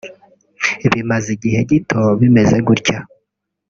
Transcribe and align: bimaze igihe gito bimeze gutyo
bimaze 0.91 1.27
igihe 1.35 1.59
gito 1.69 2.01
bimeze 2.19 2.57
gutyo 2.67 2.97